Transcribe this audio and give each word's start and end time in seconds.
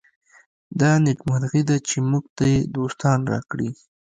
دا 0.79 0.91
نېکمرغي 1.03 1.61
ده 1.69 1.77
چې 1.87 1.97
موږ 2.09 2.23
ته 2.37 2.43
یې 2.51 2.59
دوستان 2.75 3.19
راکړي. 3.31 3.69